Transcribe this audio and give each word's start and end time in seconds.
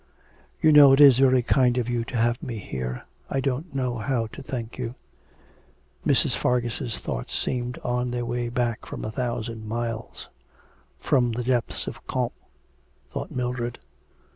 'You 0.59 0.71
know 0.71 0.93
it 0.93 0.99
is 0.99 1.19
very 1.19 1.43
kind 1.43 1.77
of 1.77 1.87
you 1.87 2.03
to 2.05 2.17
have 2.17 2.41
me 2.41 2.57
here. 2.57 3.03
I 3.29 3.39
don't 3.39 3.75
know 3.75 3.99
how 3.99 4.25
to 4.33 4.41
thank 4.41 4.79
you.' 4.79 4.95
Mrs. 6.07 6.35
Fargus' 6.35 6.97
thoughts 6.97 7.35
seemed 7.37 7.77
on 7.83 8.09
their 8.09 8.25
way 8.25 8.49
back 8.49 8.83
from 8.87 9.05
a 9.05 9.11
thousand 9.11 9.67
miles. 9.67 10.27
'From 10.97 11.33
the 11.33 11.43
depths 11.43 11.85
of 11.85 12.07
Comte,' 12.07 12.31
thought 13.09 13.29
Mildred. 13.29 13.77